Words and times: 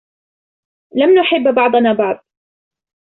لم 0.95 1.19
نحب 1.19 1.55
بعضنا 1.55 1.91
البعض 1.91 2.25